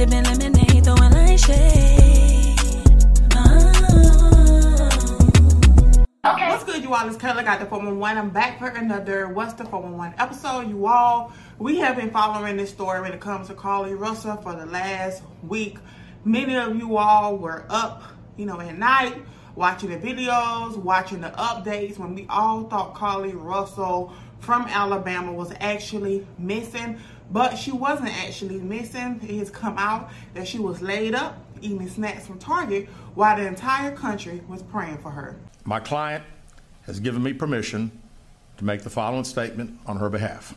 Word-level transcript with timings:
Sipping 0.00 0.24
lemonade, 0.24 0.82
throwing 0.82 1.12
like 1.12 1.38
shade. 1.38 2.56
Oh. 3.34 4.88
Okay. 6.24 6.48
What's 6.48 6.64
good, 6.64 6.82
you 6.82 6.94
all? 6.94 7.06
It's 7.06 7.18
Kayla 7.18 7.44
got 7.44 7.60
the 7.60 7.66
411. 7.66 8.16
I'm 8.16 8.30
back 8.30 8.58
for 8.58 8.68
another 8.68 9.28
What's 9.28 9.52
the 9.52 9.66
411 9.66 10.18
episode. 10.18 10.70
You 10.70 10.86
all, 10.86 11.34
we 11.58 11.80
have 11.80 11.96
been 11.96 12.10
following 12.10 12.56
this 12.56 12.70
story 12.70 13.02
when 13.02 13.12
it 13.12 13.20
comes 13.20 13.48
to 13.48 13.54
Carlee 13.54 13.94
Russell 13.94 14.38
for 14.38 14.54
the 14.54 14.64
last 14.64 15.22
week. 15.46 15.76
Many 16.24 16.56
of 16.56 16.74
you 16.76 16.96
all 16.96 17.36
were 17.36 17.66
up, 17.68 18.02
you 18.38 18.46
know, 18.46 18.58
at 18.58 18.78
night 18.78 19.16
watching 19.60 19.90
the 19.90 19.98
videos, 19.98 20.74
watching 20.74 21.20
the 21.20 21.28
updates 21.32 21.98
when 21.98 22.14
we 22.14 22.24
all 22.30 22.64
thought 22.64 22.94
Carlee 22.94 23.34
Russell 23.34 24.10
from 24.38 24.62
Alabama 24.62 25.30
was 25.34 25.52
actually 25.60 26.26
missing, 26.38 26.98
but 27.30 27.58
she 27.58 27.70
wasn't 27.70 28.08
actually 28.08 28.58
missing. 28.58 29.20
It 29.22 29.38
has 29.38 29.50
come 29.50 29.76
out 29.76 30.08
that 30.32 30.48
she 30.48 30.58
was 30.58 30.80
laid 30.80 31.14
up 31.14 31.36
eating 31.60 31.90
snacks 31.90 32.26
from 32.26 32.38
Target 32.38 32.88
while 33.14 33.36
the 33.36 33.46
entire 33.46 33.94
country 33.94 34.40
was 34.48 34.62
praying 34.62 34.96
for 34.96 35.10
her. 35.10 35.36
My 35.64 35.78
client 35.78 36.24
has 36.86 36.98
given 36.98 37.22
me 37.22 37.34
permission 37.34 37.90
to 38.56 38.64
make 38.64 38.80
the 38.80 38.88
following 38.88 39.24
statement 39.24 39.78
on 39.84 39.98
her 39.98 40.08
behalf. 40.08 40.54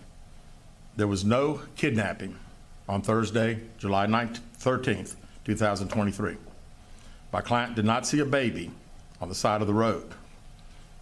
There 0.96 1.08
was 1.08 1.26
no 1.26 1.60
kidnapping 1.76 2.40
on 2.88 3.02
Thursday, 3.02 3.60
July 3.78 4.06
19, 4.06 4.42
13th, 4.58 5.16
2023. 5.44 6.38
My 7.34 7.42
client 7.42 7.76
did 7.76 7.84
not 7.84 8.08
see 8.08 8.22
a 8.22 8.26
baby 8.26 8.72
on 9.24 9.30
the 9.30 9.36
side 9.36 9.62
of 9.62 9.68
the 9.68 9.74
road. 9.74 10.04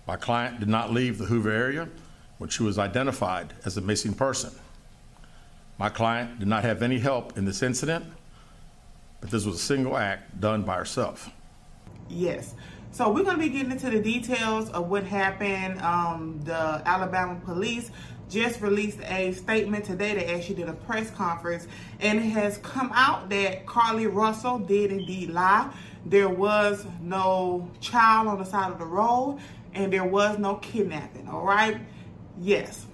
My 0.07 0.15
client 0.15 0.59
did 0.59 0.69
not 0.69 0.93
leave 0.93 1.17
the 1.17 1.25
Hoover 1.25 1.49
area 1.49 1.89
when 2.37 2.51
she 2.51 2.61
was 2.61 2.77
identified 2.77 3.51
as 3.65 3.77
a 3.77 3.81
missing 3.81 4.13
person. 4.13 4.51
My 5.79 5.89
client 5.89 6.37
did 6.37 6.47
not 6.47 6.63
have 6.63 6.83
any 6.83 6.99
help 6.99 7.35
in 7.35 7.45
this 7.45 7.63
incident, 7.63 8.05
but 9.21 9.31
this 9.31 9.43
was 9.43 9.55
a 9.55 9.59
single 9.59 9.97
act 9.97 10.39
done 10.39 10.61
by 10.61 10.75
herself. 10.75 11.31
Yes. 12.09 12.53
So 12.91 13.09
we're 13.09 13.23
going 13.23 13.37
to 13.37 13.41
be 13.41 13.49
getting 13.49 13.71
into 13.71 13.89
the 13.89 13.99
details 13.99 14.69
of 14.69 14.87
what 14.87 15.03
happened. 15.03 15.81
Um, 15.81 16.41
the 16.43 16.83
Alabama 16.85 17.41
police 17.43 17.89
just 18.31 18.61
released 18.61 18.99
a 19.01 19.33
statement 19.33 19.85
today. 19.85 20.15
They 20.15 20.33
actually 20.33 20.55
did 20.55 20.69
a 20.69 20.73
press 20.73 21.11
conference, 21.11 21.67
and 21.99 22.17
it 22.19 22.29
has 22.29 22.57
come 22.59 22.91
out 22.95 23.29
that 23.29 23.65
Carlee 23.65 24.11
Russell 24.11 24.59
did 24.59 24.91
indeed 24.91 25.29
lie. 25.29 25.69
There 26.05 26.29
was 26.29 26.85
no 27.01 27.69
child 27.81 28.27
on 28.27 28.39
the 28.39 28.45
side 28.45 28.71
of 28.71 28.79
the 28.79 28.85
road, 28.85 29.39
and 29.73 29.91
there 29.93 30.05
was 30.05 30.39
no 30.39 30.55
kidnapping. 30.55 31.27
All 31.27 31.45
right. 31.45 31.79
Yes, 32.39 32.85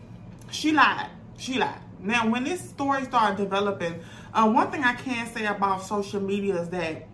she 0.52 0.72
lied. 0.72 1.10
She 1.38 1.58
lied. 1.58 1.80
Now, 2.00 2.28
when 2.30 2.44
this 2.44 2.62
story 2.62 3.06
started 3.06 3.38
developing, 3.38 4.00
uh, 4.34 4.50
one 4.50 4.70
thing 4.72 4.84
I 4.84 4.94
can 4.94 5.28
say 5.34 5.46
about 5.46 5.84
social 5.84 6.22
media 6.22 6.62
is 6.62 6.70
that 6.70 7.07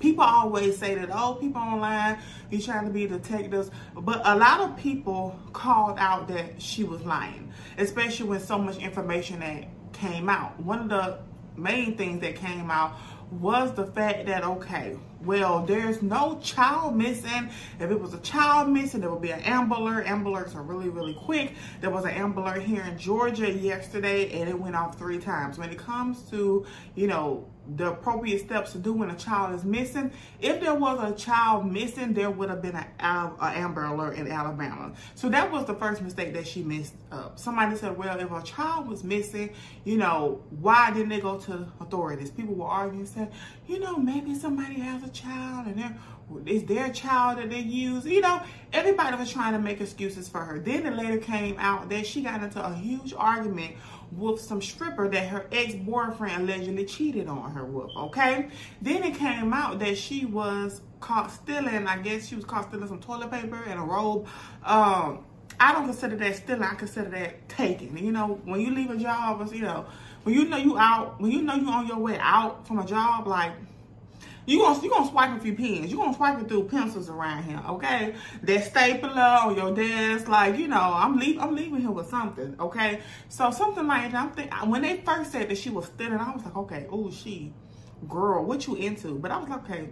people 0.00 0.24
always 0.24 0.76
say 0.76 0.94
that, 0.94 1.10
oh, 1.12 1.34
people 1.34 1.60
online, 1.60 2.18
you're 2.50 2.60
trying 2.60 2.86
to 2.86 2.92
be 2.92 3.06
detectives. 3.06 3.70
But 3.94 4.20
a 4.24 4.36
lot 4.36 4.60
of 4.60 4.76
people 4.76 5.38
called 5.52 5.98
out 5.98 6.28
that 6.28 6.60
she 6.60 6.84
was 6.84 7.02
lying, 7.02 7.52
especially 7.78 8.28
when 8.28 8.40
so 8.40 8.58
much 8.58 8.78
information 8.78 9.40
that 9.40 9.64
came 9.92 10.28
out. 10.28 10.58
One 10.60 10.80
of 10.80 10.88
the 10.88 11.18
main 11.56 11.96
things 11.96 12.20
that 12.20 12.36
came 12.36 12.70
out 12.70 12.96
was 13.30 13.74
the 13.74 13.86
fact 13.86 14.26
that, 14.26 14.44
okay, 14.44 14.96
well, 15.24 15.64
there's 15.66 16.00
no 16.02 16.38
child 16.40 16.94
missing. 16.94 17.50
If 17.80 17.90
it 17.90 18.00
was 18.00 18.14
a 18.14 18.20
child 18.20 18.68
missing, 18.68 19.00
there 19.00 19.10
would 19.10 19.22
be 19.22 19.32
an 19.32 19.40
Amber 19.40 19.74
Alert. 19.74 20.06
Ambulance 20.06 20.54
are 20.54 20.62
really, 20.62 20.88
really 20.88 21.14
quick. 21.14 21.54
There 21.80 21.90
was 21.90 22.04
an 22.04 22.12
Amber 22.12 22.42
Alert 22.42 22.62
here 22.62 22.84
in 22.84 22.96
Georgia 22.96 23.50
yesterday, 23.50 24.30
and 24.38 24.48
it 24.48 24.56
went 24.56 24.76
off 24.76 24.96
three 24.96 25.18
times. 25.18 25.58
When 25.58 25.70
it 25.70 25.78
comes 25.78 26.22
to, 26.30 26.64
you 26.94 27.08
know, 27.08 27.48
the 27.74 27.90
appropriate 27.90 28.40
steps 28.40 28.72
to 28.72 28.78
do 28.78 28.92
when 28.92 29.10
a 29.10 29.16
child 29.16 29.54
is 29.54 29.64
missing. 29.64 30.12
If 30.40 30.60
there 30.60 30.74
was 30.74 31.00
a 31.02 31.16
child 31.16 31.70
missing, 31.70 32.12
there 32.12 32.30
would 32.30 32.48
have 32.48 32.62
been 32.62 32.76
an 32.76 32.86
Amber 33.00 33.84
Alert 33.84 34.16
in 34.16 34.30
Alabama. 34.30 34.92
So 35.14 35.28
that 35.30 35.50
was 35.50 35.64
the 35.64 35.74
first 35.74 36.02
mistake 36.02 36.32
that 36.34 36.46
she 36.46 36.62
missed 36.62 36.94
up. 37.10 37.38
Somebody 37.38 37.76
said, 37.76 37.96
well, 37.96 38.18
if 38.20 38.30
a 38.30 38.42
child 38.42 38.88
was 38.88 39.02
missing, 39.02 39.50
you 39.84 39.96
know, 39.96 40.42
why 40.60 40.92
didn't 40.92 41.08
they 41.08 41.20
go 41.20 41.38
to 41.38 41.66
authorities? 41.80 42.30
People 42.30 42.54
were 42.54 42.66
arguing, 42.66 43.06
saying, 43.06 43.30
you 43.66 43.80
know, 43.80 43.96
maybe 43.96 44.34
somebody 44.34 44.74
has 44.74 45.02
a 45.02 45.08
child 45.08 45.66
and 45.66 45.78
they're 45.78 45.96
is 46.44 46.64
their 46.64 46.90
child 46.90 47.38
that 47.38 47.50
they 47.50 47.60
use. 47.60 48.04
You 48.04 48.20
know, 48.20 48.42
everybody 48.72 49.16
was 49.16 49.30
trying 49.30 49.52
to 49.52 49.58
make 49.58 49.80
excuses 49.80 50.28
for 50.28 50.40
her. 50.40 50.58
Then 50.58 50.86
it 50.86 50.96
later 50.96 51.18
came 51.18 51.56
out 51.58 51.88
that 51.90 52.06
she 52.06 52.22
got 52.22 52.42
into 52.42 52.64
a 52.64 52.74
huge 52.74 53.14
argument 53.16 53.76
with 54.12 54.40
some 54.40 54.62
stripper 54.62 55.08
that 55.08 55.28
her 55.28 55.46
ex-boyfriend 55.52 56.42
allegedly 56.48 56.84
cheated 56.84 57.28
on 57.28 57.50
her 57.52 57.64
with, 57.64 57.90
okay? 57.96 58.48
Then 58.80 59.02
it 59.04 59.14
came 59.14 59.52
out 59.52 59.78
that 59.80 59.96
she 59.96 60.24
was 60.24 60.80
caught 61.00 61.30
stealing, 61.30 61.86
I 61.86 61.98
guess 61.98 62.26
she 62.26 62.36
was 62.36 62.44
caught 62.44 62.68
stealing 62.68 62.88
some 62.88 63.00
toilet 63.00 63.30
paper 63.30 63.62
and 63.66 63.78
a 63.78 63.82
robe. 63.82 64.26
Um, 64.64 65.24
I 65.58 65.72
don't 65.72 65.84
consider 65.84 66.16
that 66.16 66.36
stealing, 66.36 66.62
I 66.62 66.74
consider 66.74 67.10
that 67.10 67.48
taking. 67.48 67.96
You 67.96 68.12
know, 68.12 68.40
when 68.44 68.60
you 68.60 68.74
leave 68.74 68.90
a 68.90 68.96
job, 68.96 69.46
you 69.52 69.62
know, 69.62 69.86
when 70.24 70.34
you 70.34 70.44
know 70.44 70.56
you 70.56 70.76
out, 70.76 71.20
when 71.20 71.30
you 71.30 71.42
know 71.42 71.54
you 71.54 71.68
on 71.68 71.86
your 71.86 71.98
way 71.98 72.18
out 72.18 72.66
from 72.66 72.78
a 72.78 72.86
job, 72.86 73.26
like 73.26 73.52
you 74.46 74.60
gonna 74.60 74.80
you 74.82 74.88
gonna 74.88 75.10
swipe 75.10 75.36
a 75.36 75.40
few 75.40 75.54
pens. 75.54 75.90
You 75.90 75.96
gonna 75.96 76.14
swipe 76.14 76.40
it 76.40 76.48
through 76.48 76.68
pencils 76.68 77.10
around 77.10 77.42
here, 77.44 77.60
okay? 77.68 78.14
That 78.42 78.64
stapler 78.64 79.20
on 79.20 79.56
your 79.56 79.74
desk, 79.74 80.28
like 80.28 80.56
you 80.56 80.68
know, 80.68 80.80
I'm 80.94 81.18
leave 81.18 81.38
I'm 81.38 81.54
leaving 81.54 81.80
here 81.80 81.90
with 81.90 82.08
something, 82.08 82.54
okay? 82.60 83.00
So 83.28 83.50
something 83.50 83.86
like 83.86 84.12
that. 84.12 84.22
I'm 84.22 84.30
think 84.30 84.52
when 84.70 84.82
they 84.82 84.98
first 84.98 85.32
said 85.32 85.48
that 85.48 85.58
she 85.58 85.70
was 85.70 85.86
stealing, 85.86 86.18
I 86.18 86.30
was 86.30 86.44
like, 86.44 86.56
okay, 86.56 86.86
oh 86.90 87.10
she, 87.10 87.52
girl, 88.08 88.44
what 88.44 88.66
you 88.66 88.76
into? 88.76 89.18
But 89.18 89.32
I 89.32 89.38
was 89.38 89.48
like, 89.48 89.64
okay, 89.64 89.88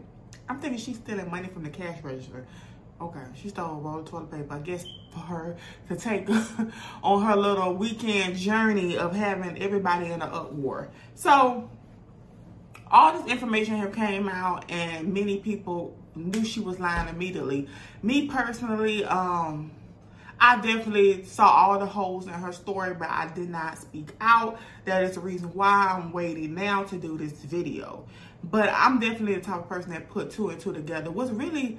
I'm 0.48 0.60
thinking 0.60 0.78
she's 0.78 0.96
stealing 0.96 1.30
money 1.30 1.48
from 1.48 1.64
the 1.64 1.70
cash 1.70 2.02
register. 2.02 2.46
Okay, 3.00 3.24
she 3.34 3.48
stole 3.48 3.72
a 3.72 3.80
roll 3.80 3.98
of 3.98 4.08
toilet 4.08 4.30
paper, 4.30 4.54
I 4.54 4.60
guess, 4.60 4.86
for 5.10 5.18
her 5.18 5.56
to 5.88 5.96
take 5.96 6.28
on 7.02 7.22
her 7.22 7.34
little 7.34 7.74
weekend 7.74 8.36
journey 8.36 8.96
of 8.96 9.16
having 9.16 9.60
everybody 9.60 10.06
in 10.06 10.22
an 10.22 10.22
uproar. 10.22 10.90
So 11.16 11.68
all 12.90 13.18
this 13.20 13.30
information 13.30 13.76
here 13.76 13.88
came 13.88 14.28
out 14.28 14.70
and 14.70 15.12
many 15.12 15.38
people 15.38 15.96
knew 16.14 16.44
she 16.44 16.60
was 16.60 16.78
lying 16.78 17.08
immediately. 17.08 17.68
Me 18.02 18.26
personally, 18.28 19.04
um, 19.04 19.70
I 20.40 20.56
definitely 20.56 21.24
saw 21.24 21.48
all 21.48 21.78
the 21.78 21.86
holes 21.86 22.26
in 22.26 22.32
her 22.32 22.52
story, 22.52 22.94
but 22.94 23.08
I 23.08 23.28
did 23.34 23.48
not 23.48 23.78
speak 23.78 24.10
out. 24.20 24.58
That 24.84 25.04
is 25.04 25.14
the 25.14 25.20
reason 25.20 25.52
why 25.54 25.94
I'm 25.96 26.12
waiting 26.12 26.54
now 26.54 26.84
to 26.84 26.96
do 26.96 27.16
this 27.16 27.32
video. 27.32 28.04
But 28.42 28.70
I'm 28.74 29.00
definitely 29.00 29.36
the 29.36 29.40
type 29.40 29.60
of 29.60 29.68
person 29.68 29.92
that 29.92 30.10
put 30.10 30.30
two 30.30 30.50
and 30.50 30.60
two 30.60 30.72
together. 30.72 31.10
What's 31.10 31.30
really 31.30 31.78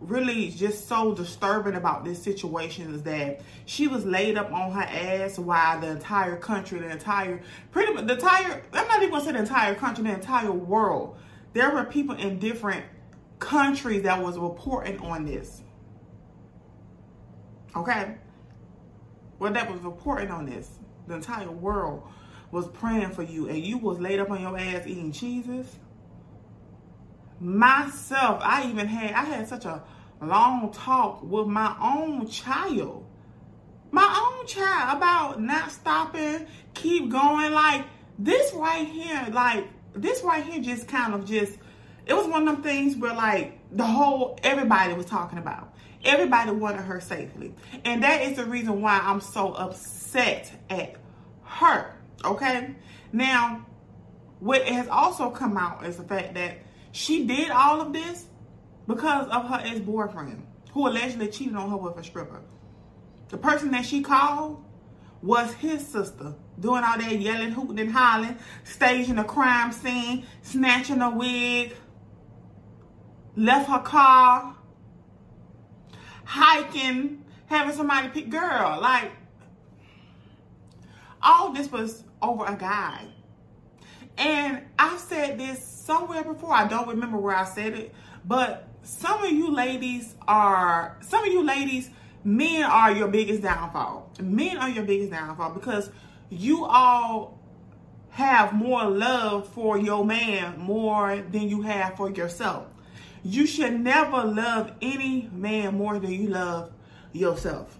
really 0.00 0.50
just 0.50 0.88
so 0.88 1.14
disturbing 1.14 1.74
about 1.74 2.04
this 2.04 2.22
situation 2.22 2.94
is 2.94 3.02
that 3.04 3.40
she 3.64 3.88
was 3.88 4.04
laid 4.04 4.36
up 4.36 4.52
on 4.52 4.72
her 4.72 4.82
ass 4.82 5.38
while 5.38 5.80
the 5.80 5.88
entire 5.88 6.36
country, 6.36 6.78
the 6.78 6.90
entire, 6.90 7.40
pretty 7.70 7.92
much 7.92 8.06
the 8.06 8.14
entire, 8.14 8.62
I'm 8.72 8.86
not 8.88 8.98
even 8.98 9.10
gonna 9.10 9.24
say 9.24 9.32
the 9.32 9.38
entire 9.38 9.74
country, 9.74 10.04
the 10.04 10.12
entire 10.12 10.52
world. 10.52 11.16
There 11.54 11.70
were 11.70 11.84
people 11.84 12.14
in 12.16 12.38
different 12.38 12.84
countries 13.38 14.02
that 14.02 14.22
was 14.22 14.38
reporting 14.38 14.98
on 15.00 15.24
this. 15.24 15.62
Okay? 17.74 18.16
Well, 19.38 19.52
that 19.52 19.70
was 19.70 19.80
reporting 19.80 20.30
on 20.30 20.46
this. 20.46 20.70
The 21.06 21.14
entire 21.14 21.50
world 21.50 22.02
was 22.50 22.68
praying 22.68 23.10
for 23.10 23.22
you 23.22 23.48
and 23.48 23.58
you 23.58 23.78
was 23.78 23.98
laid 23.98 24.20
up 24.20 24.30
on 24.30 24.40
your 24.40 24.58
ass 24.58 24.86
eating 24.86 25.12
Cheez-Its 25.12 25.76
myself, 27.40 28.40
I 28.42 28.68
even 28.68 28.86
had, 28.86 29.12
I 29.12 29.24
had 29.24 29.48
such 29.48 29.64
a 29.64 29.82
long 30.20 30.72
talk 30.72 31.22
with 31.22 31.46
my 31.46 31.74
own 31.80 32.28
child. 32.28 33.04
My 33.90 34.34
own 34.38 34.46
child 34.46 34.96
about 34.96 35.40
not 35.40 35.70
stopping, 35.70 36.46
keep 36.74 37.10
going. 37.10 37.52
Like 37.52 37.84
this 38.18 38.52
right 38.54 38.86
here, 38.86 39.28
like 39.32 39.68
this 39.94 40.22
right 40.22 40.44
here 40.44 40.62
just 40.62 40.88
kind 40.88 41.14
of 41.14 41.26
just, 41.26 41.58
it 42.06 42.14
was 42.14 42.26
one 42.26 42.46
of 42.46 42.54
them 42.54 42.62
things 42.62 42.96
where 42.96 43.14
like 43.14 43.58
the 43.72 43.84
whole, 43.84 44.38
everybody 44.42 44.94
was 44.94 45.06
talking 45.06 45.38
about. 45.38 45.72
Everybody 46.04 46.52
wanted 46.52 46.82
her 46.82 47.00
safely. 47.00 47.54
And 47.84 48.02
that 48.02 48.22
is 48.22 48.36
the 48.36 48.44
reason 48.44 48.80
why 48.80 49.00
I'm 49.02 49.20
so 49.20 49.52
upset 49.52 50.52
at 50.70 50.96
her. 51.42 51.96
Okay? 52.24 52.74
Now, 53.12 53.66
what 54.40 54.62
has 54.62 54.88
also 54.88 55.30
come 55.30 55.56
out 55.56 55.84
is 55.84 55.96
the 55.96 56.04
fact 56.04 56.34
that 56.34 56.58
she 56.96 57.26
did 57.26 57.50
all 57.50 57.82
of 57.82 57.92
this 57.92 58.24
because 58.86 59.28
of 59.28 59.46
her 59.48 59.60
ex-boyfriend 59.62 60.46
who 60.72 60.88
allegedly 60.88 61.28
cheated 61.28 61.54
on 61.54 61.68
her 61.68 61.76
with 61.76 61.98
a 61.98 62.02
stripper. 62.02 62.40
The 63.28 63.36
person 63.36 63.70
that 63.72 63.84
she 63.84 64.00
called 64.02 64.64
was 65.20 65.52
his 65.54 65.86
sister 65.86 66.34
doing 66.58 66.82
all 66.84 66.96
that 66.96 67.20
yelling, 67.20 67.50
hooting, 67.50 67.78
and 67.80 67.92
hollering, 67.92 68.38
staging 68.64 69.18
a 69.18 69.24
crime 69.24 69.72
scene, 69.72 70.26
snatching 70.40 71.02
a 71.02 71.10
wig, 71.10 71.74
left 73.36 73.68
her 73.68 73.80
car, 73.80 74.56
hiking, 76.24 77.24
having 77.44 77.74
somebody 77.74 78.08
pick 78.08 78.30
girl. 78.30 78.78
Like, 78.80 79.12
all 81.20 81.52
this 81.52 81.70
was 81.70 82.04
over 82.22 82.46
a 82.46 82.56
guy. 82.56 83.06
And 84.18 84.62
I've 84.78 85.00
said 85.00 85.38
this 85.38 85.62
somewhere 85.62 86.24
before. 86.24 86.52
I 86.52 86.66
don't 86.66 86.88
remember 86.88 87.18
where 87.18 87.36
I 87.36 87.44
said 87.44 87.74
it, 87.74 87.94
but 88.24 88.68
some 88.82 89.22
of 89.22 89.30
you 89.30 89.52
ladies 89.52 90.14
are, 90.26 90.96
some 91.00 91.24
of 91.24 91.32
you 91.32 91.44
ladies, 91.44 91.90
men 92.24 92.64
are 92.64 92.92
your 92.92 93.08
biggest 93.08 93.42
downfall. 93.42 94.10
Men 94.20 94.56
are 94.58 94.68
your 94.68 94.84
biggest 94.84 95.10
downfall 95.10 95.50
because 95.50 95.90
you 96.30 96.64
all 96.64 97.38
have 98.10 98.52
more 98.54 98.84
love 98.84 99.48
for 99.48 99.76
your 99.76 100.04
man 100.04 100.58
more 100.58 101.18
than 101.18 101.48
you 101.48 101.62
have 101.62 101.96
for 101.96 102.10
yourself. 102.10 102.66
You 103.22 103.46
should 103.46 103.78
never 103.80 104.24
love 104.24 104.72
any 104.80 105.28
man 105.32 105.76
more 105.76 105.98
than 105.98 106.12
you 106.12 106.28
love 106.28 106.72
yourself. 107.12 107.76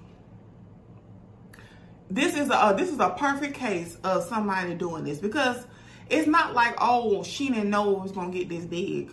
This 2.11 2.37
is 2.37 2.51
a 2.51 2.75
this 2.77 2.91
is 2.91 3.01
a 3.01 3.11
perfect 3.11 3.55
case 3.55 3.97
of 4.05 4.25
somebody 4.25 4.75
doing 4.75 5.05
this 5.05 5.19
because 5.19 5.67
it's 6.09 6.27
not 6.27 6.55
like 6.55 6.75
oh 6.81 7.23
she 7.23 7.49
didn't 7.49 7.71
know 7.71 7.97
it 7.97 8.03
was 8.03 8.13
gonna 8.13 8.33
get 8.33 8.49
this 8.49 8.65
big. 8.65 9.11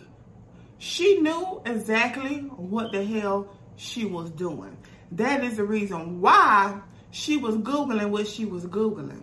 She 0.78 1.20
knew 1.20 1.62
exactly 1.64 2.38
what 2.56 2.92
the 2.92 3.04
hell 3.04 3.48
she 3.76 4.04
was 4.04 4.30
doing. 4.30 4.76
That 5.12 5.44
is 5.44 5.56
the 5.56 5.64
reason 5.64 6.20
why 6.20 6.80
she 7.10 7.36
was 7.36 7.56
googling 7.56 8.10
what 8.10 8.26
she 8.26 8.44
was 8.44 8.66
googling. 8.66 9.22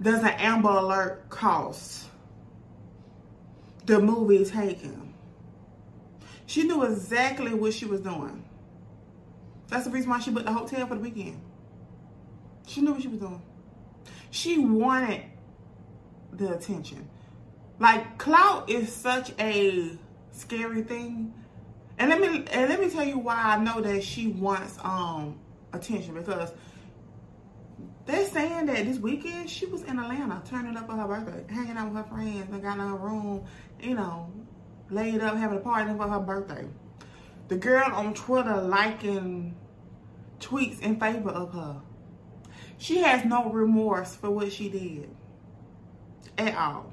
Does 0.00 0.20
an 0.20 0.28
Amber 0.28 0.68
Alert 0.68 1.28
cost? 1.28 2.06
The 3.86 3.98
movie 3.98 4.44
taken. 4.44 5.14
She 6.46 6.62
knew 6.62 6.84
exactly 6.84 7.52
what 7.52 7.74
she 7.74 7.84
was 7.84 8.00
doing. 8.00 8.44
That's 9.68 9.84
the 9.84 9.90
reason 9.90 10.10
why 10.10 10.20
she 10.20 10.30
booked 10.30 10.46
the 10.46 10.52
hotel 10.52 10.86
for 10.86 10.94
the 10.94 11.00
weekend. 11.00 11.40
She 12.78 12.84
knew 12.84 12.92
what 12.92 13.02
she 13.02 13.08
was 13.08 13.18
doing. 13.18 13.42
She 14.30 14.56
wanted 14.56 15.22
the 16.32 16.54
attention. 16.54 17.08
Like 17.80 18.18
clout 18.18 18.70
is 18.70 18.92
such 18.92 19.32
a 19.40 19.98
scary 20.30 20.82
thing. 20.82 21.34
And 21.98 22.10
let 22.10 22.20
me 22.20 22.44
and 22.52 22.70
let 22.70 22.80
me 22.80 22.88
tell 22.88 23.02
you 23.02 23.18
why 23.18 23.34
I 23.34 23.58
know 23.58 23.80
that 23.80 24.04
she 24.04 24.28
wants 24.28 24.78
um 24.84 25.40
attention 25.72 26.14
because 26.14 26.52
they're 28.06 28.26
saying 28.26 28.66
that 28.66 28.86
this 28.86 28.98
weekend 28.98 29.50
she 29.50 29.66
was 29.66 29.82
in 29.82 29.98
Atlanta 29.98 30.40
turning 30.48 30.76
up 30.76 30.86
for 30.86 30.94
her 30.94 31.08
birthday, 31.08 31.52
hanging 31.52 31.76
out 31.76 31.92
with 31.92 31.96
her 31.96 32.08
friends 32.14 32.46
and 32.52 32.62
got 32.62 32.74
in 32.74 32.86
her 32.86 32.94
room, 32.94 33.44
you 33.80 33.96
know, 33.96 34.32
laid 34.90 35.20
up 35.20 35.36
having 35.36 35.58
a 35.58 35.60
party 35.60 35.92
for 35.96 36.06
her 36.06 36.20
birthday. 36.20 36.64
The 37.48 37.56
girl 37.56 37.90
on 37.92 38.14
Twitter 38.14 38.54
liking 38.54 39.56
tweets 40.38 40.78
in 40.78 41.00
favor 41.00 41.30
of 41.30 41.52
her. 41.52 41.82
She 42.78 42.98
has 42.98 43.24
no 43.24 43.50
remorse 43.50 44.14
for 44.14 44.30
what 44.30 44.52
she 44.52 44.68
did 44.68 45.10
at 46.38 46.56
all. 46.56 46.92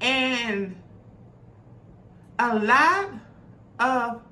And 0.00 0.76
a 2.38 2.58
lot 2.58 3.10
of 3.80 4.22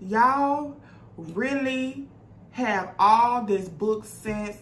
y'all 0.00 0.76
really 1.16 2.06
have 2.52 2.94
all 2.98 3.42
this 3.44 3.68
book 3.68 4.04
sense, 4.04 4.58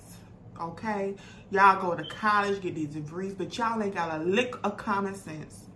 okay? 0.60 1.16
Y'all 1.50 1.80
go 1.80 1.94
to 1.94 2.08
college, 2.08 2.62
get 2.62 2.74
these 2.74 2.88
degrees, 2.88 3.34
but 3.34 3.56
y'all 3.58 3.82
ain't 3.82 3.94
got 3.94 4.20
a 4.20 4.24
lick 4.24 4.54
of 4.64 4.76
common 4.76 5.14
sense. 5.14 5.66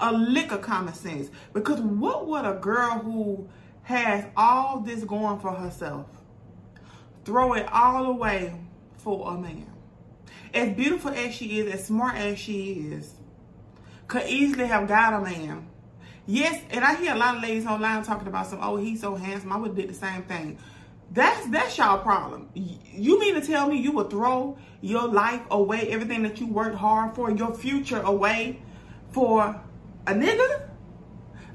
A 0.00 0.10
lick 0.12 0.50
of 0.50 0.62
common 0.62 0.94
sense. 0.94 1.30
Because 1.52 1.80
what 1.80 2.26
would 2.26 2.46
a 2.46 2.54
girl 2.54 2.98
who 2.98 3.48
has 3.82 4.24
all 4.36 4.80
this 4.80 5.04
going 5.04 5.38
for 5.40 5.52
herself 5.52 6.06
throw 7.24 7.54
it 7.54 7.66
all 7.72 8.06
away 8.06 8.54
for 8.96 9.32
a 9.32 9.38
man? 9.38 9.66
As 10.52 10.74
beautiful 10.74 11.10
as 11.10 11.34
she 11.34 11.60
is, 11.60 11.72
as 11.72 11.84
smart 11.84 12.16
as 12.16 12.38
she 12.38 12.72
is, 12.72 13.14
could 14.08 14.26
easily 14.26 14.66
have 14.66 14.88
got 14.88 15.14
a 15.14 15.20
man. 15.20 15.68
Yes, 16.26 16.62
and 16.70 16.84
I 16.84 16.96
hear 16.96 17.14
a 17.14 17.16
lot 17.16 17.36
of 17.36 17.42
ladies 17.42 17.66
online 17.66 18.02
talking 18.02 18.28
about 18.28 18.46
some, 18.46 18.58
oh, 18.62 18.76
he's 18.76 19.00
so 19.00 19.14
handsome. 19.14 19.52
I 19.52 19.56
would 19.56 19.74
did 19.74 19.88
the 19.88 19.94
same 19.94 20.22
thing. 20.24 20.58
That's 21.12 21.44
that's 21.48 21.76
y'all 21.76 21.98
problem. 21.98 22.48
You 22.54 23.18
mean 23.18 23.34
to 23.34 23.40
tell 23.40 23.68
me 23.68 23.78
you 23.78 23.90
would 23.92 24.10
throw 24.10 24.56
your 24.80 25.08
life 25.08 25.42
away, 25.50 25.88
everything 25.88 26.22
that 26.22 26.38
you 26.38 26.46
worked 26.46 26.76
hard 26.76 27.16
for, 27.16 27.30
your 27.32 27.52
future 27.52 28.00
away 28.00 28.62
for 29.10 29.60
a 30.06 30.12
nigga? 30.12 30.68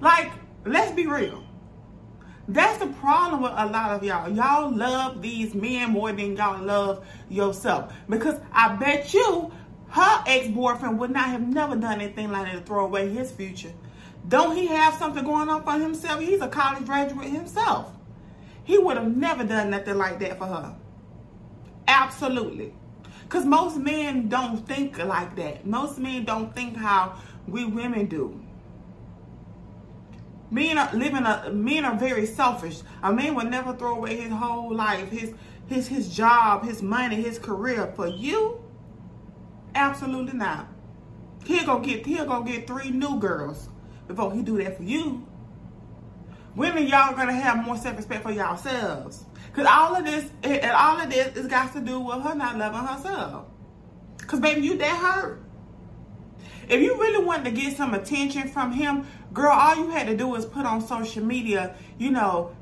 Like, 0.02 0.32
let's 0.66 0.92
be 0.92 1.08
real. 1.08 1.45
That's 2.48 2.78
the 2.78 2.88
problem 2.88 3.42
with 3.42 3.54
a 3.56 3.66
lot 3.66 3.92
of 3.92 4.04
y'all. 4.04 4.30
Y'all 4.30 4.72
love 4.72 5.22
these 5.22 5.56
men 5.56 5.92
more 5.92 6.12
than 6.12 6.36
y'all 6.36 6.64
love 6.64 7.06
yourself. 7.30 7.94
Because 8.08 8.40
I 8.52 8.76
bet 8.76 9.14
you 9.14 9.52
her 9.90 10.24
ex-boyfriend 10.28 11.00
would 11.00 11.12
not 11.12 11.28
have 11.28 11.42
never 11.42 11.76
done 11.76 12.02
anything 12.02 12.32
like 12.32 12.46
that 12.46 12.54
to 12.54 12.62
throw 12.62 12.86
away 12.86 13.10
his 13.10 13.32
future. 13.32 13.72
Don't 14.28 14.56
he 14.56 14.68
have 14.68 14.96
something 14.96 15.24
going 15.24 15.50
on 15.50 15.64
for 15.64 15.74
himself? 15.74 16.20
He's 16.20 16.42
a 16.42 16.48
college 16.48 16.86
graduate 16.86 17.30
himself. 17.30 17.92
He 18.64 18.78
would 18.78 18.98
have 18.98 19.16
never 19.16 19.44
done 19.44 19.70
nothing 19.70 19.98
like 19.98 20.20
that 20.20 20.38
for 20.38 20.46
her. 20.46 20.76
Absolutely. 21.88 22.74
Because 23.24 23.46
most 23.46 23.78
men 23.78 24.28
don't 24.28 24.68
think 24.68 24.98
like 25.04 25.36
that. 25.36 25.66
Most 25.66 25.98
men 25.98 26.26
don't 26.26 26.56
think 26.56 26.76
how 26.76 27.18
we 27.48 27.66
women 27.66 28.08
do. 28.08 28.40
Men 30.52 30.78
are 30.78 30.94
living 30.94 31.26
a 31.26 31.50
men 31.52 31.86
are 31.86 31.98
very 31.98 32.26
selfish. 32.26 32.82
A 33.02 33.12
man 33.12 33.36
will 33.36 33.46
never 33.46 33.74
throw 33.76 33.96
away 33.96 34.18
his 34.18 34.32
whole 34.32 34.74
life, 34.74 35.10
his 35.10 35.34
his 35.68 35.88
his 35.88 36.16
job, 36.16 36.64
his 36.64 36.82
money, 36.82 37.16
his 37.16 37.40
career 37.40 37.92
for 37.96 38.08
you. 38.08 38.64
Absolutely 39.74 40.34
not. 40.34 40.68
He'll 41.46 41.66
go 41.66 41.80
get 41.80 42.06
he'll 42.06 42.26
go 42.26 42.44
get 42.44 42.68
three 42.68 42.92
new 42.92 43.20
girls 43.20 43.70
before 44.08 44.34
he 44.34 44.42
do 44.42 44.58
that 44.64 44.78
for 44.78 44.84
you. 44.84 45.28
Women, 46.56 46.88
y'all 46.88 47.16
gonna 47.16 47.34
have 47.34 47.66
more 47.66 47.76
self-respect 47.76 48.24
for 48.24 48.32
yourselves. 48.32 49.26
Cause 49.54 49.66
all 49.70 49.96
of 49.96 50.06
this 50.06 50.30
and 50.44 50.72
all 50.72 51.00
of 51.00 51.10
this 51.10 51.36
is 51.36 51.48
got 51.48 51.74
to 51.74 51.82
do 51.82 52.00
with 52.00 52.22
her 52.22 52.36
not 52.36 52.58
loving 52.58 52.86
herself. 52.86 53.48
Cause 54.26 54.40
baby, 54.40 54.62
you 54.62 54.78
that 54.78 54.98
hurt. 54.98 55.45
If 56.68 56.82
you 56.82 57.00
really 57.00 57.24
wanted 57.24 57.46
to 57.46 57.52
get 57.52 57.78
some 57.78 57.94
attention 57.94 58.48
from 58.50 58.72
him, 58.72 59.06
girl, 59.34 59.52
all 59.52 59.76
you 59.76 59.90
had 59.90 60.08
to 60.08 60.18
do 60.18 60.28
was 60.28 60.46
put 60.46 60.66
on 60.66 60.86
social 60.86 61.24
media, 61.24 61.76
you 61.98 62.12
know, 62.12 62.56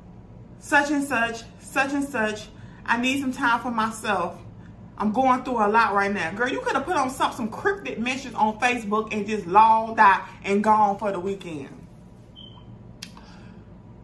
such 0.58 0.90
and 0.90 1.04
such, 1.04 1.42
such 1.60 1.92
and 1.92 2.04
such. 2.04 2.48
I 2.86 3.00
need 3.00 3.20
some 3.20 3.32
time 3.32 3.60
for 3.60 3.70
myself. 3.70 4.38
I'm 4.96 5.12
going 5.12 5.42
through 5.42 5.64
a 5.64 5.68
lot 5.68 5.94
right 5.94 6.12
now. 6.12 6.32
Girl, 6.32 6.48
you 6.48 6.60
could 6.60 6.74
have 6.74 6.84
put 6.84 6.96
on 6.96 7.10
some, 7.10 7.32
some 7.32 7.48
cryptic 7.50 7.98
messages 7.98 8.34
on 8.34 8.58
Facebook 8.60 9.12
and 9.12 9.26
just 9.26 9.46
logged 9.46 9.98
out 9.98 10.22
and 10.44 10.62
gone 10.62 10.98
for 10.98 11.10
the 11.10 11.18
weekend. 11.18 11.68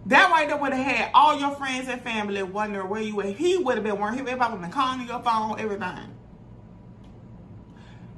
That 0.06 0.30
right 0.30 0.48
there 0.48 0.56
would 0.56 0.72
have 0.72 0.84
had 0.84 1.10
all 1.14 1.38
your 1.38 1.52
friends 1.52 1.88
and 1.88 2.00
family 2.00 2.42
wondering 2.42 2.88
where 2.88 3.02
you 3.02 3.14
were. 3.14 3.25
He 3.25 3.58
would 3.58 3.76
have 3.76 3.84
been 3.84 3.98
working. 3.98 4.20
Everybody 4.20 4.52
would 4.52 4.60
have 4.62 4.70
been 4.70 4.70
calling 4.70 5.06
your 5.06 5.22
phone, 5.22 5.60
everything. 5.60 6.16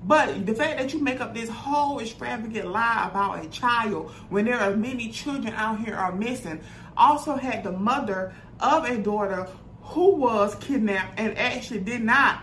But 0.04 0.46
the 0.46 0.54
fact 0.54 0.78
that 0.78 0.92
you 0.92 1.00
make 1.00 1.20
up 1.20 1.34
this 1.34 1.48
whole 1.48 2.00
extravagant 2.00 2.68
lie 2.68 3.08
about 3.08 3.44
a 3.44 3.48
child 3.48 4.10
when 4.30 4.44
there 4.44 4.58
are 4.58 4.74
many 4.76 5.10
children 5.10 5.54
out 5.54 5.78
here 5.80 5.94
are 5.94 6.12
missing 6.12 6.60
also 6.96 7.36
had 7.36 7.64
the 7.64 7.72
mother 7.72 8.34
of 8.60 8.84
a 8.84 8.98
daughter 8.98 9.48
who 9.82 10.16
was 10.16 10.54
kidnapped 10.56 11.18
and 11.18 11.36
actually 11.38 11.80
did 11.80 12.02
not 12.02 12.42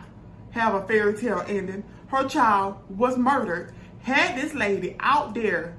have 0.52 0.74
a 0.74 0.88
fairy 0.88 1.14
tale 1.16 1.44
ending. 1.48 1.84
Her 2.08 2.28
child 2.28 2.78
was 2.90 3.18
murdered. 3.18 3.74
Had 4.02 4.38
this 4.38 4.54
lady 4.54 4.96
out 5.00 5.34
there 5.34 5.78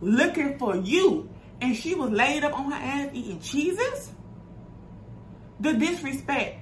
looking 0.00 0.58
for 0.58 0.76
you 0.76 1.30
and 1.60 1.76
she 1.76 1.94
was 1.94 2.10
laid 2.10 2.44
up 2.44 2.58
on 2.58 2.70
her 2.70 2.76
ass 2.76 3.10
eating 3.12 3.38
Cheez-Its? 3.38 4.10
The 5.60 5.74
disrespect. 5.74 6.58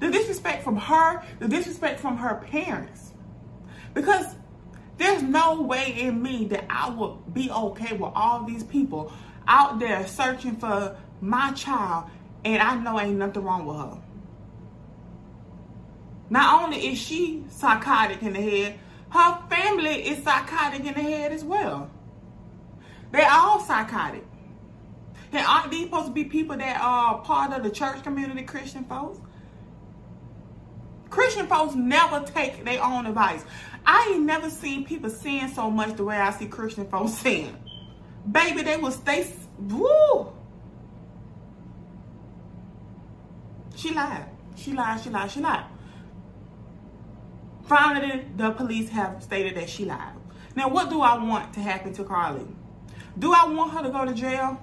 The 0.00 0.10
disrespect 0.10 0.62
from 0.62 0.76
her, 0.76 1.22
the 1.38 1.48
disrespect 1.48 2.00
from 2.00 2.16
her 2.16 2.36
parents. 2.36 3.07
Because 3.94 4.34
there's 4.96 5.22
no 5.22 5.62
way 5.62 5.94
in 5.98 6.22
me 6.22 6.46
that 6.46 6.64
I 6.68 6.90
would 6.90 7.32
be 7.32 7.50
okay 7.50 7.96
with 7.96 8.12
all 8.14 8.44
these 8.44 8.64
people 8.64 9.12
out 9.46 9.78
there 9.78 10.06
searching 10.06 10.56
for 10.56 10.96
my 11.20 11.52
child 11.52 12.10
and 12.44 12.62
I 12.62 12.76
know 12.76 13.00
ain't 13.00 13.18
nothing 13.18 13.42
wrong 13.42 13.66
with 13.66 13.76
her. 13.76 13.98
Not 16.30 16.62
only 16.62 16.88
is 16.88 16.98
she 16.98 17.44
psychotic 17.48 18.22
in 18.22 18.34
the 18.34 18.40
head, 18.40 18.78
her 19.10 19.38
family 19.48 20.08
is 20.08 20.22
psychotic 20.22 20.80
in 20.80 20.94
the 20.94 21.00
head 21.00 21.32
as 21.32 21.42
well. 21.42 21.90
They're 23.10 23.30
all 23.30 23.60
psychotic. 23.60 24.24
And 25.32 25.46
aren't 25.46 25.70
these 25.70 25.84
supposed 25.84 26.06
to 26.06 26.12
be 26.12 26.24
people 26.24 26.56
that 26.56 26.80
are 26.80 27.18
part 27.20 27.52
of 27.52 27.62
the 27.62 27.70
church 27.70 28.02
community, 28.02 28.42
Christian 28.42 28.84
folks? 28.84 29.20
Christian 31.10 31.46
folks 31.46 31.74
never 31.74 32.24
take 32.24 32.64
their 32.64 32.82
own 32.82 33.06
advice. 33.06 33.44
I 33.90 34.12
ain't 34.12 34.26
never 34.26 34.50
seen 34.50 34.84
people 34.84 35.08
sin 35.08 35.48
so 35.48 35.70
much 35.70 35.96
the 35.96 36.04
way 36.04 36.18
I 36.18 36.30
see 36.30 36.46
Christian 36.46 36.86
folks 36.88 37.12
sin. 37.24 37.56
Baby, 38.30 38.62
they 38.62 38.76
will 38.76 38.90
stay, 38.90 39.26
woo. 39.58 40.30
She 43.74 43.94
lied. 43.94 44.26
She 44.56 44.74
lied. 44.74 45.00
She 45.00 45.08
lied. 45.08 45.30
She 45.30 45.40
lied. 45.40 45.64
Finally, 47.64 48.26
the 48.36 48.50
police 48.50 48.90
have 48.90 49.22
stated 49.22 49.54
that 49.56 49.70
she 49.70 49.86
lied. 49.86 50.12
Now, 50.54 50.68
what 50.68 50.90
do 50.90 51.00
I 51.00 51.16
want 51.16 51.54
to 51.54 51.60
happen 51.60 51.94
to 51.94 52.04
Carlee? 52.04 52.54
Do 53.18 53.32
I 53.32 53.46
want 53.46 53.72
her 53.72 53.82
to 53.84 53.90
go 53.90 54.04
to 54.04 54.12
jail? 54.12 54.60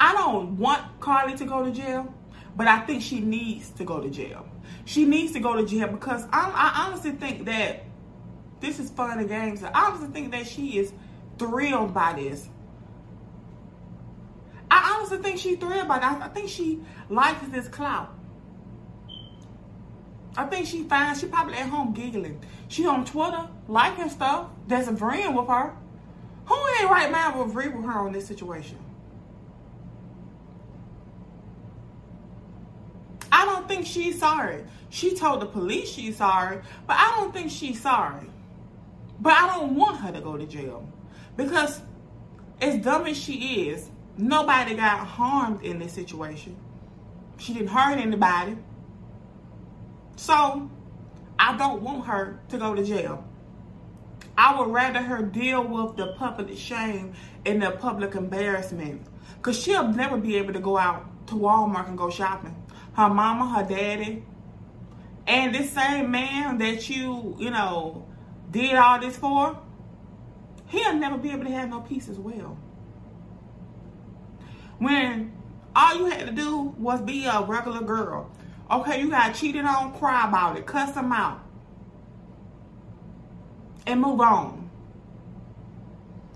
I 0.00 0.14
don't 0.14 0.58
want 0.58 0.98
Carlee 0.98 1.36
to 1.38 1.44
go 1.44 1.64
to 1.64 1.70
jail, 1.70 2.12
but 2.56 2.66
I 2.66 2.80
think 2.80 3.02
she 3.02 3.20
needs 3.20 3.70
to 3.70 3.84
go 3.84 4.00
to 4.00 4.10
jail. 4.10 4.48
She 4.84 5.04
needs 5.04 5.32
to 5.34 5.40
go 5.40 5.54
to 5.54 5.64
jail 5.64 5.86
because 5.86 6.24
I, 6.32 6.50
I 6.50 6.86
honestly 6.86 7.12
think 7.12 7.44
that 7.44 7.84
this 8.62 8.78
is 8.78 8.88
fun 8.90 9.18
and 9.18 9.28
games. 9.28 9.62
I 9.62 9.70
honestly 9.74 10.08
think 10.08 10.30
that 10.30 10.46
she 10.46 10.78
is 10.78 10.92
thrilled 11.38 11.92
by 11.92 12.14
this. 12.14 12.48
I 14.70 14.96
honestly 14.96 15.18
think 15.18 15.38
she's 15.38 15.58
thrilled 15.58 15.88
by 15.88 15.98
that. 15.98 16.22
I 16.22 16.28
think 16.28 16.48
she 16.48 16.80
likes 17.10 17.46
this 17.48 17.68
clout. 17.68 18.14
I 20.34 20.44
think 20.46 20.66
she 20.66 20.84
finds 20.84 21.20
she 21.20 21.26
probably 21.26 21.54
at 21.54 21.68
home 21.68 21.92
giggling. 21.92 22.40
She 22.68 22.86
on 22.86 23.04
Twitter 23.04 23.48
liking 23.68 24.08
stuff 24.08 24.48
that's 24.66 24.88
a 24.88 24.96
friend 24.96 25.36
with 25.36 25.48
her. 25.48 25.74
Who 26.46 26.54
in 26.54 26.72
their 26.78 26.88
right 26.88 27.10
mind 27.10 27.36
will 27.36 27.50
agree 27.50 27.68
with 27.68 27.84
her 27.84 27.98
on 27.98 28.12
this 28.12 28.26
situation? 28.26 28.78
I 33.30 33.44
don't 33.44 33.66
think 33.66 33.86
she's 33.86 34.18
sorry. 34.18 34.64
She 34.88 35.16
told 35.16 35.40
the 35.40 35.46
police 35.46 35.90
she's 35.90 36.16
sorry, 36.16 36.60
but 36.86 36.96
I 36.98 37.16
don't 37.16 37.32
think 37.34 37.50
she's 37.50 37.80
sorry. 37.80 38.26
But 39.22 39.34
I 39.34 39.56
don't 39.56 39.76
want 39.76 39.98
her 39.98 40.10
to 40.10 40.20
go 40.20 40.36
to 40.36 40.44
jail. 40.44 40.86
Because 41.36 41.80
as 42.60 42.82
dumb 42.82 43.06
as 43.06 43.16
she 43.16 43.68
is, 43.68 43.88
nobody 44.18 44.74
got 44.74 45.06
harmed 45.06 45.62
in 45.62 45.78
this 45.78 45.92
situation. 45.92 46.56
She 47.38 47.54
didn't 47.54 47.68
hurt 47.68 47.98
anybody. 47.98 48.58
So 50.16 50.68
I 51.38 51.56
don't 51.56 51.82
want 51.82 52.04
her 52.06 52.40
to 52.48 52.58
go 52.58 52.74
to 52.74 52.82
jail. 52.82 53.24
I 54.36 54.58
would 54.58 54.72
rather 54.72 55.00
her 55.00 55.22
deal 55.22 55.62
with 55.62 55.96
the 55.96 56.14
public 56.14 56.58
shame 56.58 57.12
and 57.46 57.62
the 57.62 57.70
public 57.70 58.16
embarrassment. 58.16 59.06
Because 59.36 59.56
she'll 59.56 59.86
never 59.86 60.16
be 60.16 60.36
able 60.36 60.52
to 60.52 60.60
go 60.60 60.76
out 60.76 61.26
to 61.28 61.34
Walmart 61.34 61.88
and 61.88 61.96
go 61.96 62.10
shopping. 62.10 62.56
Her 62.94 63.08
mama, 63.08 63.56
her 63.56 63.68
daddy, 63.68 64.24
and 65.28 65.54
this 65.54 65.70
same 65.70 66.10
man 66.10 66.58
that 66.58 66.90
you, 66.90 67.36
you 67.38 67.50
know, 67.50 68.04
did 68.52 68.76
all 68.76 69.00
this 69.00 69.16
for, 69.16 69.58
he'll 70.68 70.94
never 70.94 71.18
be 71.18 71.30
able 71.30 71.44
to 71.44 71.50
have 71.50 71.68
no 71.68 71.80
peace 71.80 72.08
as 72.08 72.18
well. 72.18 72.56
When 74.78 75.32
all 75.74 75.96
you 75.96 76.06
had 76.06 76.26
to 76.26 76.32
do 76.32 76.74
was 76.78 77.00
be 77.00 77.24
a 77.26 77.42
regular 77.42 77.82
girl. 77.82 78.30
Okay, 78.70 79.00
you 79.00 79.10
got 79.10 79.34
cheated 79.34 79.64
on, 79.64 79.92
cry 79.98 80.28
about 80.28 80.56
it, 80.56 80.66
cuss 80.66 80.92
them 80.92 81.12
out, 81.12 81.40
and 83.86 84.00
move 84.00 84.20
on. 84.20 84.70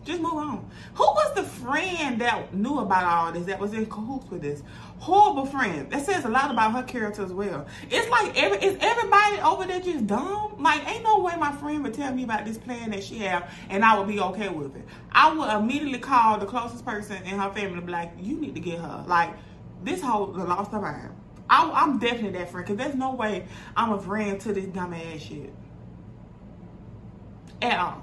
Just 0.04 0.20
move 0.20 0.35
on. 0.35 0.70
Who 0.94 1.04
the 1.36 1.42
friend 1.42 2.20
that 2.20 2.52
knew 2.52 2.78
about 2.80 3.04
all 3.04 3.32
this, 3.32 3.46
that 3.46 3.60
was 3.60 3.72
in 3.72 3.86
cahoots 3.86 4.28
with 4.30 4.42
this? 4.42 4.62
Horrible 4.98 5.46
friend. 5.46 5.90
That 5.90 6.04
says 6.04 6.24
a 6.24 6.28
lot 6.28 6.50
about 6.50 6.72
her 6.72 6.82
character 6.82 7.22
as 7.22 7.32
well. 7.32 7.66
It's 7.90 8.08
like, 8.08 8.36
every 8.36 8.58
is 8.58 8.76
everybody 8.80 9.40
over 9.40 9.66
there 9.66 9.80
just 9.80 10.06
dumb? 10.06 10.56
Like, 10.58 10.88
ain't 10.88 11.04
no 11.04 11.20
way 11.20 11.34
my 11.38 11.52
friend 11.52 11.84
would 11.84 11.94
tell 11.94 12.12
me 12.12 12.24
about 12.24 12.44
this 12.44 12.58
plan 12.58 12.90
that 12.90 13.04
she 13.04 13.18
have 13.18 13.52
and 13.68 13.84
I 13.84 13.98
would 13.98 14.08
be 14.08 14.18
okay 14.20 14.48
with 14.48 14.74
it. 14.74 14.84
I 15.12 15.32
would 15.32 15.48
immediately 15.50 15.98
call 15.98 16.38
the 16.38 16.46
closest 16.46 16.84
person 16.84 17.22
in 17.24 17.38
her 17.38 17.52
family 17.52 17.78
and 17.78 17.86
be 17.86 17.92
like, 17.92 18.12
you 18.18 18.40
need 18.40 18.54
to 18.54 18.60
get 18.60 18.80
her. 18.80 19.04
Like, 19.06 19.34
this 19.84 20.00
whole 20.00 20.28
lost 20.28 20.72
her 20.72 20.80
mind. 20.80 21.10
I, 21.48 21.70
I'm 21.70 21.98
definitely 21.98 22.38
that 22.38 22.50
friend 22.50 22.66
because 22.66 22.82
there's 22.82 22.96
no 22.96 23.14
way 23.14 23.46
I'm 23.76 23.92
a 23.92 24.00
friend 24.00 24.40
to 24.40 24.52
this 24.52 24.66
dumb 24.66 24.92
ass 24.92 25.20
shit. 25.20 25.52
At 27.62 27.78
all. 27.78 28.02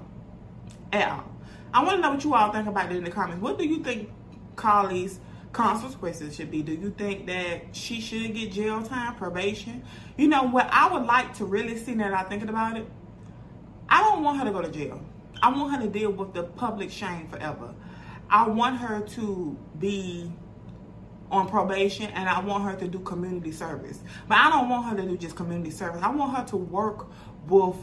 At 0.92 1.10
all. 1.10 1.33
I 1.74 1.82
want 1.82 1.96
to 1.96 2.02
know 2.02 2.10
what 2.12 2.22
you 2.22 2.34
all 2.34 2.52
think 2.52 2.68
about 2.68 2.92
it 2.92 2.96
in 2.96 3.02
the 3.02 3.10
comments. 3.10 3.42
What 3.42 3.58
do 3.58 3.66
you 3.66 3.82
think 3.82 4.08
Carlee's 4.54 5.18
consequences 5.52 6.36
should 6.36 6.48
be? 6.50 6.62
Do 6.62 6.72
you 6.72 6.90
think 6.90 7.26
that 7.26 7.74
she 7.74 8.00
should 8.00 8.32
get 8.32 8.52
jail 8.52 8.80
time, 8.80 9.16
probation? 9.16 9.84
You 10.16 10.28
know, 10.28 10.44
what 10.44 10.68
I 10.70 10.92
would 10.92 11.04
like 11.04 11.34
to 11.34 11.44
really 11.44 11.76
see 11.76 11.96
now 11.96 12.10
that 12.10 12.18
I'm 12.20 12.26
thinking 12.26 12.48
about 12.48 12.76
it, 12.76 12.86
I 13.88 14.02
don't 14.02 14.22
want 14.22 14.38
her 14.38 14.44
to 14.44 14.52
go 14.52 14.62
to 14.62 14.70
jail. 14.70 15.04
I 15.42 15.50
want 15.50 15.74
her 15.74 15.82
to 15.82 15.88
deal 15.88 16.12
with 16.12 16.32
the 16.32 16.44
public 16.44 16.92
shame 16.92 17.26
forever. 17.28 17.74
I 18.30 18.46
want 18.48 18.78
her 18.78 19.00
to 19.00 19.58
be 19.80 20.32
on 21.32 21.48
probation 21.48 22.06
and 22.10 22.28
I 22.28 22.38
want 22.38 22.64
her 22.64 22.76
to 22.76 22.86
do 22.86 23.00
community 23.00 23.50
service. 23.50 24.00
But 24.28 24.38
I 24.38 24.48
don't 24.50 24.68
want 24.68 24.86
her 24.90 24.96
to 25.02 25.08
do 25.08 25.16
just 25.16 25.34
community 25.34 25.72
service. 25.72 26.00
I 26.02 26.10
want 26.10 26.36
her 26.36 26.44
to 26.44 26.56
work 26.56 27.08
with 27.48 27.76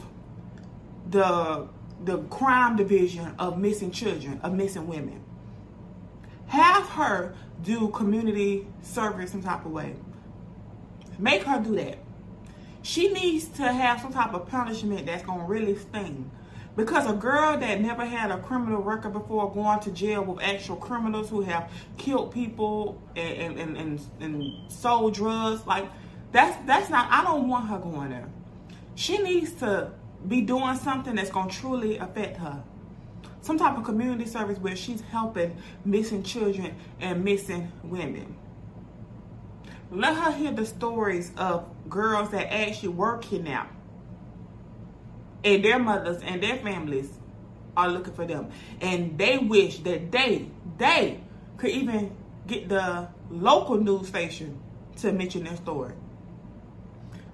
the 1.10 1.68
the 2.04 2.20
crime 2.24 2.76
division 2.76 3.36
of 3.38 3.58
missing 3.58 3.92
children, 3.92 4.40
of 4.44 4.54
missing 4.54 4.88
women. 4.88 5.24
Have 6.48 6.88
her 6.90 7.36
do 7.64 7.90
community 7.90 8.68
service 8.82 9.32
some 9.32 9.44
type 9.44 9.66
of 9.66 9.72
way. 9.72 9.96
Make 11.20 11.44
her 11.44 11.62
do 11.62 11.76
that. 11.76 12.00
She 12.82 13.10
needs 13.14 13.48
to 13.50 13.72
have 13.72 14.02
some 14.02 14.12
type 14.12 14.34
of 14.34 14.48
punishment 14.48 15.06
that's 15.06 15.24
gonna 15.24 15.46
really 15.46 15.78
sting. 15.78 16.32
Because 16.76 17.10
a 17.10 17.14
girl 17.14 17.58
that 17.58 17.82
never 17.82 18.06
had 18.06 18.32
a 18.32 18.40
criminal 18.40 18.82
record 18.82 19.14
before 19.14 19.52
going 19.52 19.82
to 19.82 19.92
jail 19.92 20.24
with 20.24 20.42
actual 20.42 20.78
criminals 20.78 21.30
who 21.30 21.42
have 21.42 21.70
killed 21.98 22.32
people 22.32 23.02
and, 23.16 23.60
and, 23.60 23.78
and, 23.78 24.02
and 24.22 24.72
sold 24.72 25.14
drugs, 25.14 25.68
like 25.68 25.86
that's 26.32 26.58
that's 26.66 26.90
not 26.90 27.12
I 27.12 27.24
don't 27.24 27.50
want 27.50 27.70
her 27.70 27.78
going 27.78 28.10
there. 28.10 28.30
She 28.96 29.18
needs 29.18 29.52
to 29.56 29.92
be 30.28 30.42
doing 30.42 30.76
something 30.76 31.16
that's 31.16 31.32
going 31.32 31.50
to 31.50 31.56
truly 31.56 31.98
affect 31.98 32.38
her. 32.38 32.64
Some 33.42 33.58
type 33.58 33.78
of 33.78 33.84
community 33.84 34.26
service 34.26 34.60
where 34.60 34.76
she's 34.76 35.02
helping 35.02 35.58
missing 35.84 36.24
children 36.24 36.76
and 37.00 37.24
missing 37.24 37.72
women. 37.84 38.36
Let 39.90 40.16
her 40.16 40.32
hear 40.32 40.52
the 40.52 40.66
stories 40.66 41.32
of 41.38 41.66
girls 41.90 42.30
that 42.32 42.54
actually 42.54 42.90
were 42.90 43.18
kidnapped. 43.18 43.76
And 45.44 45.66
their 45.66 45.80
mothers 45.80 46.22
and 46.22 46.42
their 46.42 46.58
families 46.58 47.10
are 47.76 47.90
looking 47.90 48.14
for 48.14 48.26
them. 48.26 48.52
And 48.80 49.18
they 49.18 49.40
wish 49.40 49.80
that 49.80 50.12
they, 50.12 50.50
they 50.78 51.20
could 51.58 51.72
even 51.72 52.16
get 52.48 52.70
the 52.70 53.10
local 53.30 53.78
news 53.78 54.08
station 54.08 54.60
to 54.98 55.12
mention 55.12 55.44
their 55.44 55.56
story. 55.56 55.94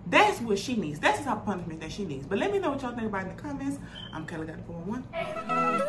That's 0.09 0.39
what 0.39 0.57
she 0.57 0.75
needs. 0.75 0.99
That's 0.99 1.19
the 1.19 1.25
type 1.25 1.37
of 1.37 1.45
punishment 1.45 1.81
that 1.81 1.91
she 1.91 2.05
needs. 2.05 2.25
But 2.25 2.37
let 2.37 2.51
me 2.51 2.59
know 2.59 2.71
what 2.71 2.81
y'all 2.81 2.95
think 2.95 3.07
about 3.07 3.23
in 3.23 3.35
the 3.35 3.41
comments. 3.41 3.77
I'm 4.13 4.25
Kayla 4.25 4.47
Got 4.47 4.57
the 4.57 4.63
411. 4.63 5.86